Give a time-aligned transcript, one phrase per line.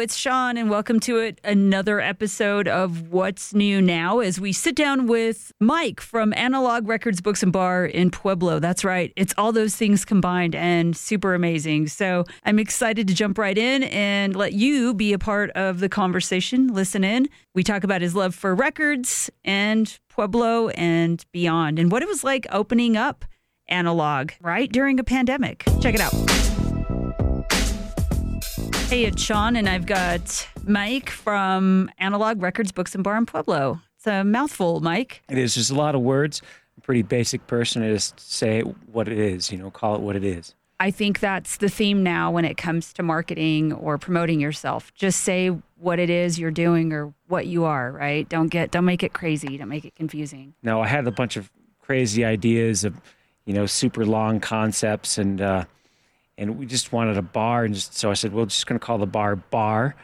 [0.00, 1.42] it's Shawn, and welcome to it.
[1.44, 7.20] Another episode of What's New Now as we sit down with Mike from Analogue Records
[7.20, 8.60] Books and Bar in Pueblo.
[8.60, 9.12] That's right.
[9.14, 11.88] It's all those things combined and super amazing.
[11.88, 15.90] So I'm excited to jump right in and let you be a part of the
[15.90, 16.68] conversation.
[16.68, 17.28] Listen in.
[17.54, 22.24] We talk about his love for records and Pueblo and beyond, and what it was
[22.24, 23.26] like opening up
[23.68, 25.64] analogue right during a pandemic.
[25.82, 26.49] Check it out.
[28.90, 33.80] Hey, it's Shawn, and I've got Mike from Analogue Records Books and Bar in Pueblo.
[33.96, 35.22] It's a mouthful, Mike.
[35.28, 36.42] It is just a lot of words.
[36.42, 37.84] I'm a pretty basic person.
[37.84, 40.56] I just say what it is, you know, call it what it is.
[40.80, 44.92] I think that's the theme now when it comes to marketing or promoting yourself.
[44.94, 48.28] Just say what it is you're doing or what you are, right?
[48.28, 50.54] Don't get don't make it crazy, don't make it confusing.
[50.64, 51.48] No, I had a bunch of
[51.80, 53.00] crazy ideas of,
[53.44, 55.64] you know, super long concepts and uh
[56.40, 58.84] and we just wanted a bar and just so I said, well, just going to
[58.84, 59.94] call the bar bar.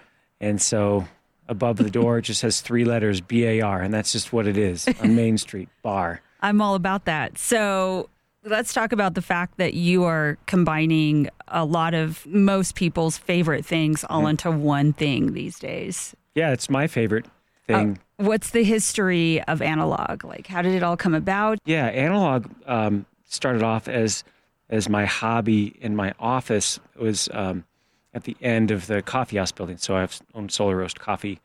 [0.40, 1.08] And so
[1.48, 4.46] above the door it just has three letters B A R and that's just what
[4.46, 6.20] it is on Main Street, bar.
[6.40, 7.38] I'm all about that.
[7.38, 8.10] So
[8.44, 13.64] let's talk about the fact that you are combining a lot of most people's favorite
[13.64, 16.14] things all into one thing these days.
[16.34, 17.24] Yeah, it's my favorite
[17.66, 17.98] thing.
[18.18, 20.22] Uh, what's the history of analogue?
[20.24, 21.58] Like, how did it all come about?
[21.64, 24.22] Yeah, analogue um, started off as
[24.68, 26.80] as my hobby in my office.
[26.98, 27.64] Was um,
[28.16, 29.76] at the end of the coffee house building.
[29.76, 31.38] So I've owned Solar Roast Coffee,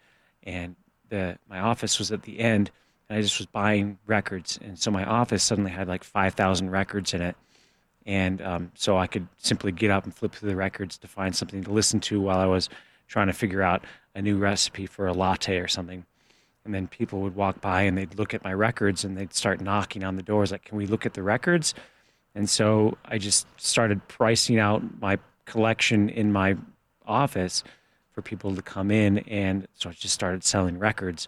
[0.43, 0.75] and
[1.09, 2.71] the my office was at the end.
[3.09, 6.71] And I just was buying records, and so my office suddenly had like five thousand
[6.71, 7.35] records in it.
[8.05, 11.35] And um, so I could simply get up and flip through the records to find
[11.35, 12.69] something to listen to while I was
[13.07, 13.83] trying to figure out
[14.15, 16.05] a new recipe for a latte or something.
[16.63, 19.61] And then people would walk by and they'd look at my records and they'd start
[19.61, 21.73] knocking on the doors like, "Can we look at the records?"
[22.35, 26.55] And so I just started pricing out my collection in my
[27.05, 27.63] office
[28.13, 29.19] for people to come in.
[29.19, 31.27] And so I just started selling records.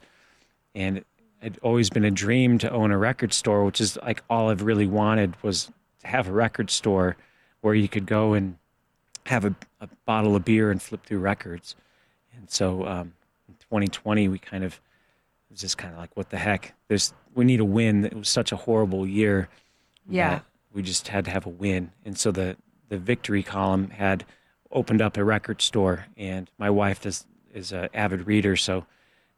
[0.73, 1.03] And
[1.41, 4.61] it'd always been a dream to own a record store, which is like all I've
[4.61, 7.17] really wanted was to have a record store
[7.61, 8.57] where you could go and
[9.25, 11.75] have a, a bottle of beer and flip through records.
[12.35, 13.13] And so um,
[13.47, 16.73] in 2020, we kind of, it was just kind of like, what the heck?
[16.87, 18.05] There's, we need a win.
[18.05, 19.49] It was such a horrible year.
[20.09, 20.39] Yeah
[20.73, 21.91] we just had to have a win.
[22.03, 22.57] And so the,
[22.89, 24.25] the victory column had
[24.71, 28.85] opened up a record store, and my wife is, is an avid reader, so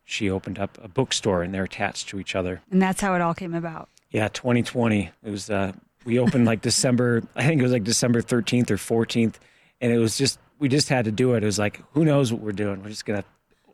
[0.05, 2.61] she opened up a bookstore, and they're attached to each other.
[2.71, 3.89] And that's how it all came about.
[4.11, 5.09] Yeah, 2020.
[5.23, 5.73] It was, uh,
[6.05, 9.35] we opened like December, I think it was like December 13th or 14th,
[9.81, 11.43] and it was just, we just had to do it.
[11.43, 12.81] It was like, who knows what we're doing?
[12.81, 13.27] We're just going to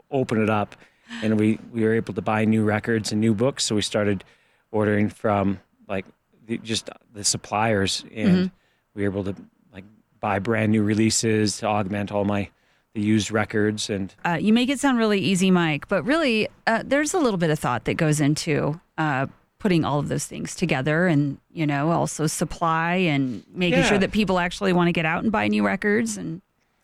[0.09, 0.75] open it up.
[1.21, 4.23] And we, we were able to buy new records and new books, so we started
[4.71, 6.05] ordering from like
[6.57, 8.45] just the suppliers, and mm-hmm.
[8.93, 9.35] we were able to
[9.73, 9.85] like
[10.19, 12.49] buy brand new releases to augment all my
[12.93, 13.89] the used records.
[13.89, 17.37] And uh, you make it sound really easy, Mike, but really uh, there's a little
[17.37, 18.79] bit of thought that goes into.
[18.97, 19.27] Uh,
[19.59, 23.85] putting all of those things together and you know also supply and making yeah.
[23.85, 26.41] sure that people actually want to get out and buy new records and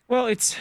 [0.08, 0.56] well it's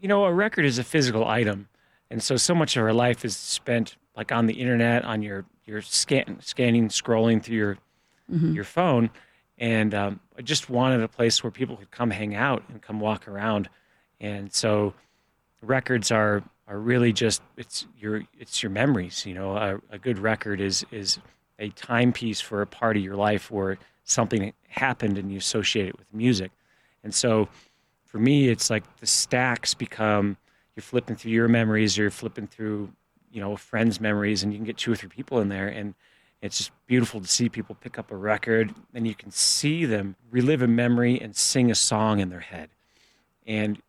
[0.00, 1.68] you know a record is a physical item
[2.12, 5.44] and so so much of our life is spent like on the internet on your
[5.66, 7.78] your scan, scanning scrolling through your
[8.30, 8.52] mm-hmm.
[8.52, 9.10] your phone.
[9.58, 13.00] And um, I just wanted a place where people could come hang out and come
[13.00, 13.68] walk around.
[14.20, 14.94] And so
[15.62, 19.26] records are are really just it's your it's your memories.
[19.26, 21.18] You know, a, a good record is is
[21.58, 25.98] a timepiece for a part of your life where something happened and you associate it
[25.98, 26.52] with music.
[27.02, 27.48] And so
[28.04, 30.36] for me, it's like the stacks become
[30.76, 32.92] you're flipping through your memories, or you're flipping through,
[33.32, 35.66] you know, friends' memories, and you can get two or three people in there.
[35.66, 35.94] And
[36.40, 40.16] it's just beautiful to see people pick up a record and you can see them
[40.30, 42.70] relive a memory and sing a song in their head.
[43.46, 43.82] And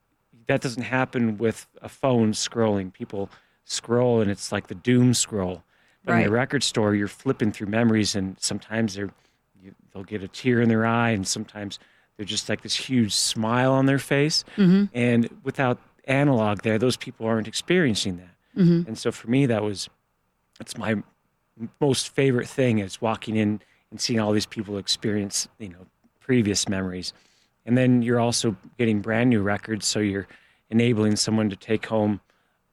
[0.47, 2.91] that doesn't happen with a phone scrolling.
[2.91, 3.29] People
[3.65, 5.63] scroll and it's like the doom scroll.
[6.03, 6.19] But right.
[6.19, 9.11] in the record store, you're flipping through memories and sometimes they're,
[9.61, 11.77] you, they'll get a tear in their eye and sometimes
[12.17, 14.43] they're just like this huge smile on their face.
[14.57, 14.85] Mm-hmm.
[14.93, 18.61] And without analogue there, those people aren't experiencing that.
[18.61, 18.87] Mm-hmm.
[18.87, 19.87] And so for me, that was,
[20.59, 21.03] it's my
[21.79, 23.61] most favorite thing is walking in
[23.91, 25.85] and seeing all these people experience, you know,
[26.19, 27.13] previous memories.
[27.65, 30.27] And then you're also getting brand new records, so you're
[30.69, 32.21] enabling someone to take home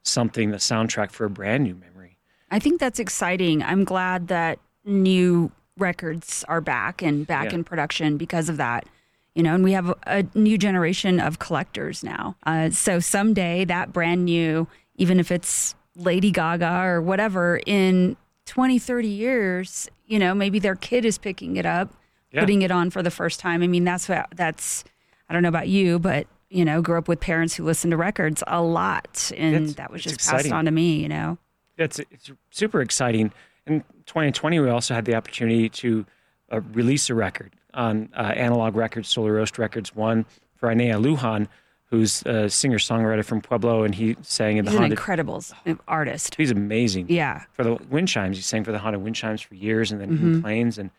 [0.02, 2.18] something, the soundtrack for a brand new memory.
[2.50, 3.62] I think that's exciting.
[3.62, 7.56] I'm glad that new records are back and back yeah.
[7.56, 8.86] in production because of that.
[9.34, 12.36] You know, and we have a, new generation of collectors now.
[12.46, 18.16] Uh, so someday that brand new, even if it's Lady Gaga or whatever, in
[18.46, 21.92] 20, 30 years, you know, maybe their kid is picking it up,
[22.30, 22.40] yeah.
[22.40, 23.62] putting it on for the first time.
[23.62, 24.84] I mean, that's what that's
[25.28, 27.96] I don't know about you, but you know, grew up with parents who listened to
[27.96, 30.44] records a lot, and It's- that was just exciting.
[30.50, 31.02] passed on to me.
[31.02, 31.38] You know,
[31.76, 33.32] It's it's super exciting.
[33.66, 36.06] In 2020, we also had the opportunity to
[36.52, 41.48] uh, release a record on uh, Analogue Records, Solar Roast Records, one for Inaiah Lujan,
[41.90, 45.42] who's a singer songwriter from Pueblo, and he sang in the he's an incredible
[45.86, 46.34] artist.
[46.34, 47.06] he's amazing.
[47.08, 50.00] Yeah, For the wind chimes, he sang for the haunted wind chimes for years, and
[50.00, 50.40] then Mm-hmm.
[50.42, 50.90] planes, and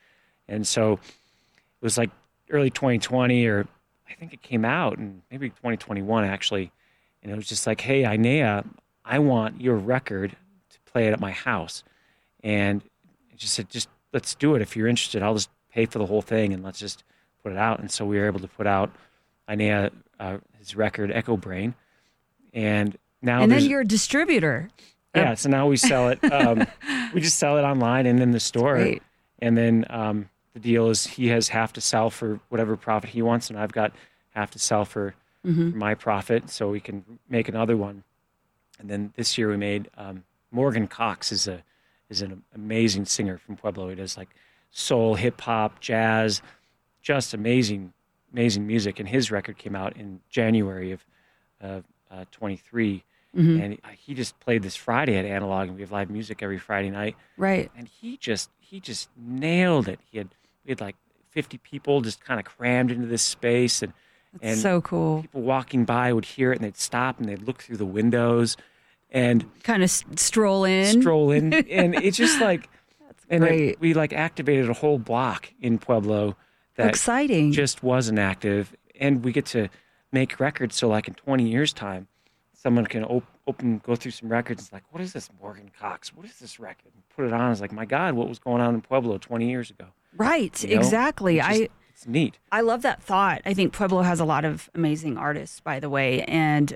[0.47, 0.99] and so it
[1.81, 2.09] was like
[2.49, 3.67] early 2020, or
[4.09, 6.71] I think it came out, and maybe 2021 actually,
[7.21, 8.65] and it was just like, hey, Inaiah,
[9.03, 10.31] I want your record
[10.69, 11.83] to play it at my house,
[12.43, 12.81] and
[13.31, 14.61] it just said, just let's do it.
[14.61, 17.03] If you're interested, I'll just pay for the whole thing, and let's just
[17.43, 17.79] put it out.
[17.79, 18.89] And so we were able to put out
[19.49, 20.37] Inaiah uh,
[20.75, 21.73] record Echo Brain,
[22.53, 24.69] and now and then you're a distributor.
[25.15, 26.23] yeah, so now we sell it.
[26.31, 26.65] Um,
[27.13, 28.95] we just sell it online and in the store.
[29.39, 33.21] And then um, the deal is he has half to sell for whatever profit he
[33.21, 33.93] wants, and I've got
[34.31, 35.15] half to sell for,
[35.45, 35.71] Mm-hmm.
[35.71, 38.03] for my profit, so we can make another one.
[38.79, 41.63] And then this year we made um, Morgan Cox is a
[42.09, 43.87] is an amazing singer from Pueblo.
[43.89, 44.29] He does like
[44.71, 46.41] soul, hip hop, jazz,
[47.01, 47.93] just amazing,
[48.33, 49.00] amazing music.
[49.00, 51.06] And his record came out in January of
[51.62, 51.81] uh,
[52.12, 53.03] uh, 23
[53.35, 53.62] Mm-hmm.
[53.62, 56.57] and he- he just played this Friday at Analogue, and we have live music every
[56.57, 57.15] Friday night.
[57.35, 57.69] Right.
[57.77, 60.00] And he just he just nailed it.
[60.09, 60.29] He had
[60.65, 60.95] we had like
[61.31, 63.94] 50 people just kind of crammed into this space, and
[64.41, 65.21] and so cool.
[65.21, 68.57] people walking by would hear it and they'd stop and they'd look through the windows
[69.12, 71.01] and Kind of stroll in.
[71.01, 72.69] stroll in, and it's just like
[73.30, 73.80] and it- great.
[73.81, 76.35] we like activated a whole block in Pueblo
[76.77, 77.51] that Exciting.
[77.51, 79.68] just wasn't active, and we get to
[80.12, 80.75] make records.
[80.75, 82.07] So, like in 20 years' time,
[82.53, 84.63] someone can op- open, go through some records.
[84.63, 86.15] It's like, what is this Morgan Cox?
[86.15, 86.91] What is this record?
[86.94, 87.51] And put it on.
[87.51, 89.85] It's like, my God, what was going on in Pueblo 20 years ago?
[90.18, 90.63] right.
[90.63, 90.81] you know?
[90.81, 91.38] Exactly.
[91.39, 91.69] It's just- I.
[91.91, 92.39] it's neat.
[92.51, 93.41] I love that thought.
[93.45, 96.75] I think Pueblo has a lot of amazing artists, by the way, and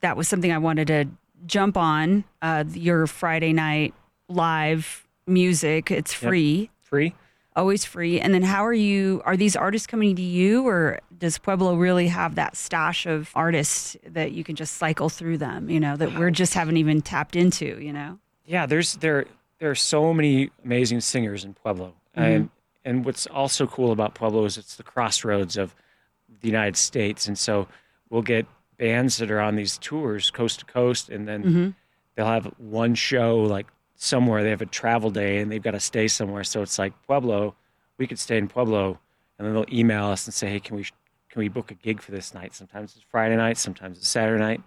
[0.00, 1.06] that was something I wanted to
[1.46, 2.24] jump on.
[2.40, 3.92] Uh, your Friday night
[4.28, 7.14] live music, it's free, Free.
[7.58, 8.20] Always free.
[8.20, 9.20] And then, how are you?
[9.24, 13.96] Are these artists coming to you, or does Pueblo really have that stash of artists
[14.06, 15.68] that you can just cycle through them?
[15.68, 17.78] You know, that we're just haven't even tapped into.
[17.80, 19.26] You know, Yeah, there's there
[19.58, 22.22] there are so many amazing singers in Pueblo, mm-hmm.
[22.22, 22.50] and
[22.84, 25.74] and what's also cool about Pueblo is it's the crossroads of
[26.40, 27.68] the United States, and so
[28.08, 28.46] we'll get
[28.78, 31.68] bands that are on these tours coast to coast, and then mm-hmm.
[32.14, 33.66] they'll have one show like
[33.98, 34.42] somewhere.
[34.42, 36.44] They have a travel day, and they've got to stay somewhere.
[36.44, 37.54] So it's like Pueblo,
[37.98, 38.98] we could stay in Pueblo,
[39.38, 42.00] and then they'll email us and say, hey, can we can we book a gig
[42.00, 42.54] for this night?
[42.54, 44.62] Sometimes it's Friday night, sometimes it's Saturday night.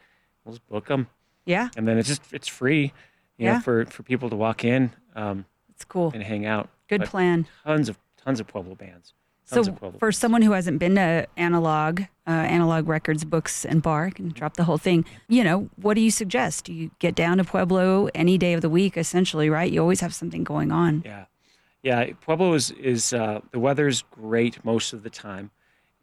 [0.45, 1.07] We'll just book them
[1.45, 2.93] yeah, and then it's just it's free,
[3.37, 3.53] you Yeah.
[3.55, 6.11] know, for for people to walk in um, it's cool.
[6.13, 6.69] and hang out.
[6.87, 7.47] Good But plan.
[7.65, 9.13] Tons of tons of Pueblo bands.
[9.43, 14.05] So, Tons for someone who hasn't been to analogue, uh, analogue records, books, and bar,
[14.05, 15.03] I can drop the whole thing.
[15.27, 16.65] You know, what do you suggest?
[16.65, 19.71] Do you get down to Pueblo any day of the week, essentially, right?
[19.71, 21.03] You always have something going on.
[21.05, 21.25] yeah,
[21.83, 25.51] yeah, Pueblo is is uh, the weather's great most of the time,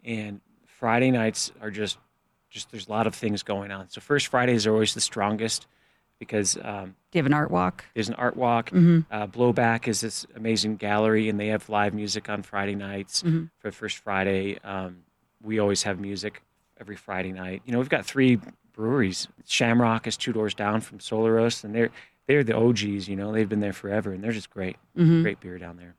[0.05, 1.99] and Friday nights are just
[2.51, 3.89] just there's a lot of things going on.
[3.89, 5.67] So first Fridays are always the strongest
[6.19, 7.85] because um, Do you have an art walk?
[7.95, 8.71] There's an art walk.
[8.71, 9.01] Mm-hmm.
[9.13, 13.45] Uh, Blowback is this amazing gallery, and they have live music on Friday nights Mm-hmm.
[13.59, 14.59] for First Friday.
[14.65, 14.99] Um,
[15.43, 16.43] we always have music
[16.81, 17.63] every Friday night.
[17.65, 18.41] You know, we've got three
[18.73, 19.29] breweries.
[19.47, 21.91] Shamrock is two doors down from Solar Roast, and they're
[22.27, 23.09] they're the OGs.
[23.09, 24.77] You know, they've been there forever, and they're just great.
[24.97, 25.23] Mm-hmm.
[25.23, 25.95] Great beer down there.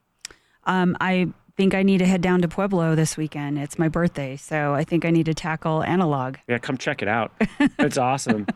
[0.65, 1.29] Um, I
[1.59, 3.59] think I need to head down to Pueblo this weekend.
[3.59, 6.39] It's my birthday, so I think I need to tackle analogue.
[6.47, 7.33] Yeah, come check it out.
[7.77, 8.47] it's awesome.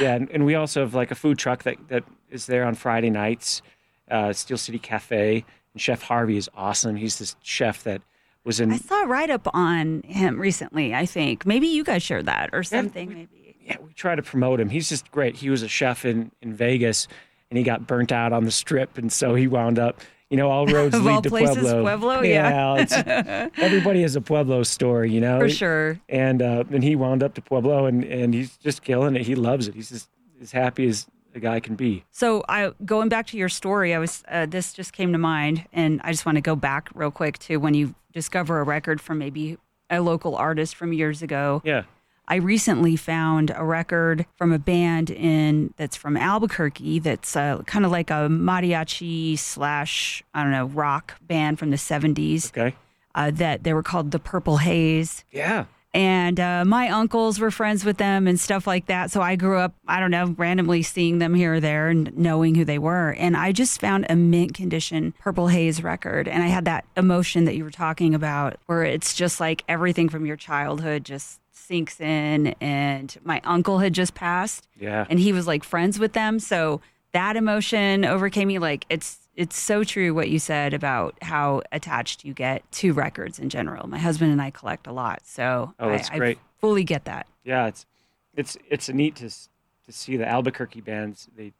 [0.00, 2.74] Yeah, and, and we also have like a food truck that, that is there on
[2.74, 3.62] Friday nights,
[4.10, 5.44] uh, Steel City Cafe.
[5.74, 6.96] And Chef Harvey is awesome.
[6.96, 8.02] He's this chef that
[8.42, 10.94] was in I saw a write up on him recently.
[10.94, 13.08] I think maybe you guys shared that or something.
[13.10, 13.56] maybe.
[13.64, 14.70] yeah, we try to promote him.
[14.70, 15.36] He's just great.
[15.36, 17.06] He was a chef in, in Vegas
[17.50, 18.98] and he got burnt out on the strip.
[18.98, 20.00] And so he wound up,
[20.32, 21.82] you know, all roads Of lead all to places, Pueblo.
[21.82, 22.76] Pueblo, yeah.
[22.78, 22.92] it's,
[23.58, 25.38] everybody has a Pueblo story, you know?
[25.38, 26.00] For sure.
[26.08, 29.26] And, uh, and he wound up to Pueblo and, and he's just killing it.
[29.26, 29.74] He loves it.
[29.74, 30.08] He's just
[30.40, 32.04] as happy as a guy can be.
[32.10, 35.66] So I going back to your story, I was uh, this just came to mind,
[35.72, 39.00] and I just want to go back real quick to when you discover a record
[39.00, 39.58] from maybe
[39.88, 41.62] a local artist from years ago.
[41.64, 41.84] Yeah.
[42.28, 47.00] I recently found a record from a band in that's from Albuquerque.
[47.00, 51.78] That's uh, kind of like a mariachi slash I don't know rock band from the
[51.78, 52.50] seventies.
[52.56, 52.76] Okay.
[53.14, 55.24] Uh, that they were called the Purple Haze.
[55.30, 55.66] Yeah.
[55.94, 59.10] And uh, my uncles were friends with them and stuff like that.
[59.10, 62.54] So I grew up, I don't know, randomly seeing them here or there and knowing
[62.54, 63.10] who they were.
[63.18, 66.28] And I just found a mint condition Purple Haze record.
[66.28, 70.08] And I had that emotion that you were talking about where it's just like everything
[70.08, 72.48] from your childhood just sinks in.
[72.60, 75.06] And my uncle had just passed, Yeah.
[75.08, 76.80] and he was like friends with them, so
[77.12, 78.58] that emotion overcame me.
[78.58, 83.38] Like it's it's so true what you said about how attached you get to records
[83.38, 83.88] in general.
[83.88, 86.36] My husband and I collect a lot, so Oh, that's I, great.
[86.38, 87.26] I fully get that.
[87.44, 87.86] Yeah, it's
[88.34, 91.28] it's it's neat to to see the Albuquerque bands.
[91.36, 91.52] They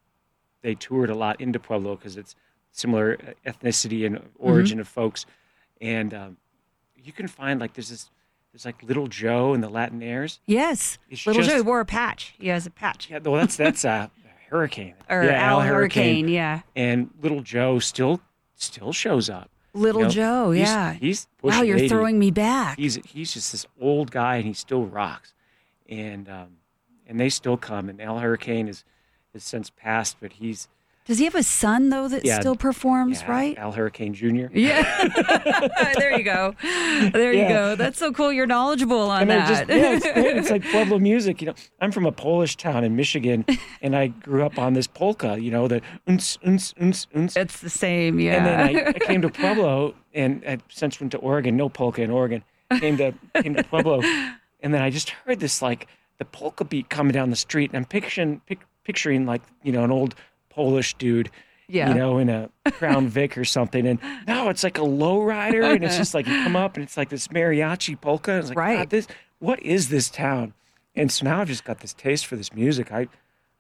[0.63, 2.35] they toured a lot into Pueblo because it's
[2.71, 5.27] similar uh, ethnicity and origin of folks,
[5.81, 6.37] and um,
[7.03, 8.11] you can find like there's this
[8.53, 10.39] there's like Little Joe and the Latinaires.
[10.47, 12.35] Yes, It's little just- Joe wore a patch.
[12.39, 13.09] He has a patch.
[13.11, 14.11] Yeah, well that's that's a
[14.51, 16.61] Hurricane Or yeah, Al Hurricane, yeah.
[16.77, 18.21] and Little Joe still
[18.55, 19.49] still shows up.
[19.75, 20.13] Little you know?
[20.13, 20.93] Joe, He's- yeah.
[20.93, 21.89] he's wow, you're 80.
[21.89, 22.79] throwing me back.
[22.79, 25.33] he's he's just this old guy and he still rocks
[25.89, 26.49] and um,
[27.07, 28.85] and they still come and Al Hurricane is
[29.33, 30.69] has since passed but he's
[31.05, 32.39] Does he have a son though that Yeah.
[32.39, 33.23] still performs?
[33.23, 33.59] yeah, right?
[33.59, 34.47] Al Hurricane Jr.
[34.53, 35.09] Yeah.
[35.99, 36.55] there you go.
[37.13, 37.75] There you go.
[37.75, 38.33] That's so cool.
[38.33, 39.49] You're knowledgeable on And I that.
[39.49, 40.37] just yeah, it's great.
[40.37, 41.41] It's like Pueblo music.
[41.43, 43.45] You know, I'm from a Polish town in Michigan,
[43.81, 45.39] and I grew up on this polka.
[45.41, 47.37] You know, the uns uns uns uns.
[47.37, 48.21] it's the same.
[48.21, 48.37] Yeah.
[48.37, 51.57] And then I, I came to Pueblo, and I since went to Oregon.
[51.57, 52.45] No polka in Oregon.
[52.79, 54.03] Came to came to Pueblo,
[54.61, 57.77] and then I just heard this like the polka beat coming down the street, and
[57.77, 60.15] I'm picturing pic, picturing like you know an old
[60.55, 61.31] Polish dude,
[61.69, 61.89] Yeah.
[61.89, 65.83] you know, in a Crown Vic or something, and no, it's like a lowrider, and
[65.85, 68.33] it's just like you come up, and it's like this mariachi polka.
[68.33, 68.91] And it's like, Right.
[68.91, 69.07] This
[69.39, 70.55] what is this town?
[70.95, 72.93] And so now I've just got this taste for this music.
[72.93, 73.09] I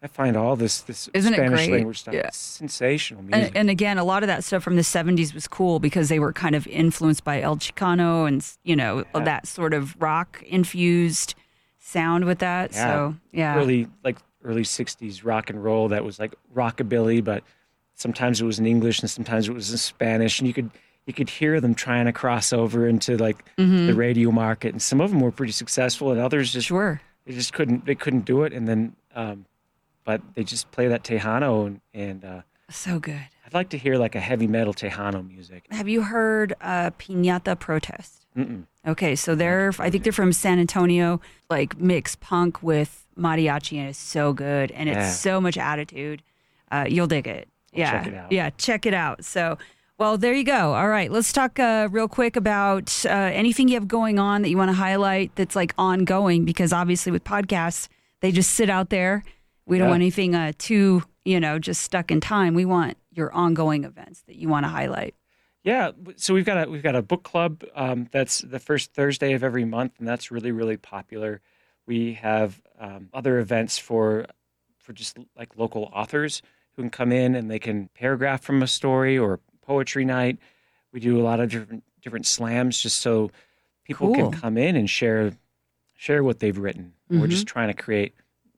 [0.04, 2.28] I find all this this Isn't Spanish language stuff Yeah.
[2.32, 3.46] sensational music.
[3.48, 6.18] and, and again, a lot of that stuff from the 70s was cool because they
[6.18, 9.24] were kind of influenced by El Chicano and, you know, Yeah.
[9.24, 11.34] that sort of rock infused
[11.78, 12.72] sound with that.
[12.72, 12.84] Yeah.
[12.84, 13.56] So, yeah.
[13.56, 17.42] early like early 60s rock and roll that was like rockabilly but
[17.94, 20.70] sometimes it was in english and sometimes it was in spanish and you could
[21.06, 23.86] you could hear them trying to cross over into like Mm-hmm.
[23.86, 27.00] the radio market and some of them were pretty successful and others just Sure.
[27.26, 29.46] they just couldn't they couldn't do it and then um
[30.04, 33.20] but they just play that tejano and, and uh So good.
[33.46, 37.58] i'd like to hear like a heavy metal tejano music Have you heard uh, Piñata
[37.58, 38.26] Protest?
[38.36, 38.64] Mm-mm.
[38.86, 41.20] Okay, so they're I think they're from San Antonio,
[41.50, 45.10] like mix punk with mariachi, and it's so good, and it's Yeah.
[45.10, 46.22] so much attitude.
[46.70, 47.48] Uh, you'll dig it.
[47.74, 48.32] yeah, check it out.
[48.32, 49.24] yeah, check it out.
[49.24, 49.56] So,
[49.98, 50.74] well, there you go.
[50.74, 54.50] All right, let's talk uh, real quick about uh, anything you have going on that
[54.50, 57.88] you want to highlight that's like ongoing, because obviously with podcasts
[58.20, 59.24] they just sit out there.
[59.66, 59.90] We don't Yeah.
[59.92, 62.54] want anything uh, too, you know, just stuck in time.
[62.54, 65.14] We want your ongoing events that you want to highlight.
[65.64, 69.32] Yeah, so we've got a we've got a book club um, that's the first Thursday
[69.32, 71.40] of every month, and that's really really popular.
[71.86, 74.26] We have um, other events for
[74.78, 76.42] for just like local authors
[76.74, 80.38] who can come in and they can paragraph from a story or poetry night.
[80.92, 83.30] We do a lot of different different slams just so
[83.84, 84.30] people Cool.
[84.30, 85.32] can come in and share
[85.94, 86.94] share what they've written.
[87.08, 87.28] We're Mm-hmm.
[87.30, 88.14] just trying to create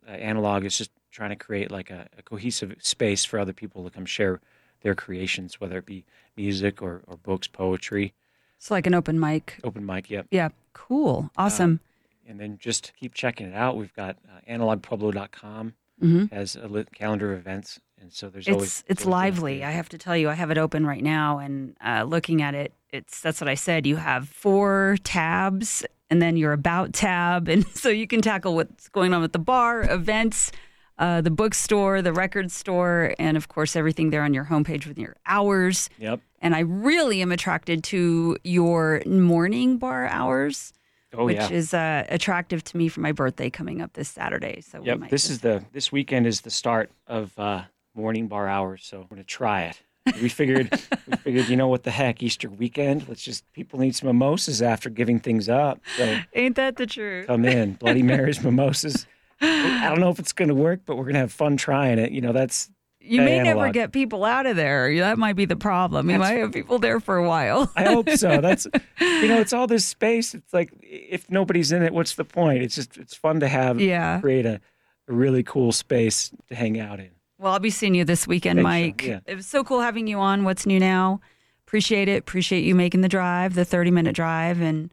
[0.07, 3.85] uh, analogue is just trying to create like a, a cohesive space for other people
[3.85, 4.41] to come share
[4.83, 6.05] their creations, whether it be
[6.37, 8.13] music or, or books, poetry,
[8.59, 9.59] It's like an open mic.
[9.65, 10.11] open mic.
[10.11, 10.27] Yep.
[10.31, 11.81] Yeah, cool, awesome.
[12.27, 13.77] And then just keep checking it out.
[13.77, 16.33] We've got uh, analogpueblo.com Mhm.
[16.33, 17.79] has a lit calendar of events.
[18.01, 19.65] And so there's always it's it's always things lively.
[19.65, 22.55] I have to tell you, I have it open right now, and uh, looking at
[22.55, 23.87] it, it's that's what I said.
[23.87, 28.89] You have four tabs, and then your about tab, and so you can tackle what's
[28.89, 30.51] going on with the bar, events,
[30.99, 34.99] uh, the bookstore, the record store, and of course everything there on your homepage with
[34.99, 35.89] your hours.
[35.99, 36.21] Yep.
[36.41, 40.73] And I really am attracted to your morning bar hours,
[41.17, 41.51] Oh, which yeah.
[41.51, 44.61] is uh, attractive to me for my birthday coming up this Saturday.
[44.61, 45.11] So Yep.
[45.11, 47.63] This is the this weekend is the start of uh,
[47.95, 49.83] morning bar hours, so we're gonna try it.
[50.21, 50.71] We figured
[51.07, 53.09] we figured you know what the heck Easter weekend.
[53.09, 55.81] Let's just people need some mimosas after giving things up.
[55.97, 57.27] So ain't that the truth?
[57.27, 59.07] come in Bloody Marys, mimosas.
[59.41, 62.13] I don't know if it's gonna work, but we're gonna have fun trying it.
[62.13, 62.71] You know that's
[63.07, 64.97] You may never get people out of there.
[64.99, 66.09] That might be the problem.
[66.09, 67.71] You That's- might have people there for a while.
[67.77, 68.41] I hope so.
[68.41, 68.67] That's
[69.01, 70.35] you know it's all this space.
[70.35, 72.63] It's like if nobody's in it, what's the point?
[72.63, 74.21] It's just it's fun to have yeah.
[74.21, 74.61] create a,
[75.09, 77.11] a really cool space to hang out in.
[77.39, 78.63] Well, I'll be seeing you this weekend.
[78.63, 79.05] Mike.
[79.05, 79.21] Yeah.
[79.27, 80.45] It was so cool having you on.
[80.45, 81.21] What's new now?
[81.67, 82.19] Appreciate it.
[82.19, 84.61] Appreciate you making the drive, the 30 minute drive.
[84.61, 84.93] And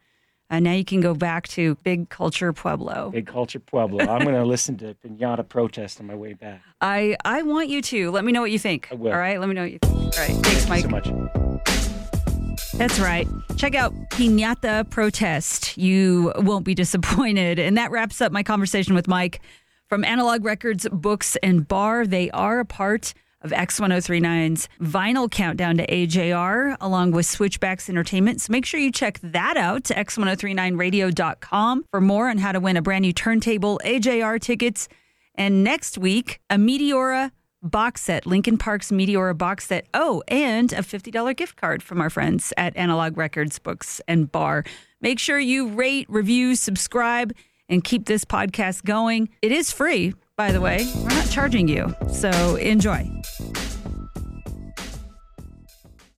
[0.51, 3.09] uh, now you can go back to Big Culture Pueblo.
[3.11, 4.05] Big Culture Pueblo.
[4.05, 6.61] I'm going to listen to Pinata Protest on my way back.
[6.81, 8.11] I, I want you to.
[8.11, 8.89] Let me know what you think.
[8.91, 9.11] I will.
[9.11, 9.39] All right.
[9.39, 9.93] Let me know what you think.
[9.95, 10.45] All right.
[10.45, 10.83] Thanks, Mike.
[10.85, 12.71] Thank you so much.
[12.73, 13.27] That's right.
[13.57, 15.77] Check out Pinata Protest.
[15.77, 17.59] You won't be disappointed.
[17.59, 19.39] And that wraps up my conversation with Mike
[19.87, 22.05] from Analogue Records Books and Bar.
[22.05, 28.41] They are a part of X1039's vinyl countdown to AJR, along with Switchbacks Entertainment.
[28.41, 32.81] So make sure you check that out, x1039radio.com, for more on how to win a
[32.81, 34.87] brand new turntable, AJR tickets,
[35.35, 37.31] and next week, a Meteora
[37.63, 39.87] box set, Linkin Park's Meteora box set.
[39.93, 44.63] Oh, and a $50 gift card from our friends at Analogue Records Books and Bar.
[44.99, 47.33] Make sure you rate, review, subscribe,
[47.69, 49.29] and keep this podcast going.
[49.41, 50.91] It is free, by the way.
[50.95, 51.95] We're not charging you.
[52.11, 53.09] So enjoy.